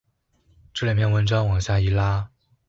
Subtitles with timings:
[0.73, 2.31] 這兩篇文章往下一拉